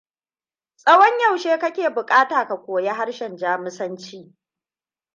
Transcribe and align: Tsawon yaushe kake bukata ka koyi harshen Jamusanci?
Tsawon 0.77 1.19
yaushe 1.19 1.57
kake 1.59 1.85
bukata 1.95 2.47
ka 2.47 2.55
koyi 2.65 2.89
harshen 2.97 3.37
Jamusanci? 3.37 4.35